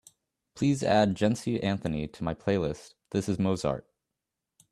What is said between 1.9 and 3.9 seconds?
to my playlist This Is Mozart